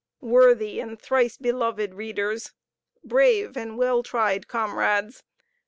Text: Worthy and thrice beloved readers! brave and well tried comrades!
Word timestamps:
Worthy 0.23 0.79
and 0.79 0.99
thrice 0.99 1.37
beloved 1.37 1.93
readers! 1.93 2.53
brave 3.03 3.55
and 3.55 3.77
well 3.77 4.01
tried 4.01 4.47
comrades! 4.47 5.21